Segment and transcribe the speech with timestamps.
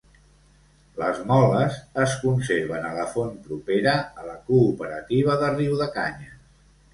[1.01, 3.93] Les moles es conserven a la font propera
[4.23, 6.35] a la cooperativa de Riudecanyes.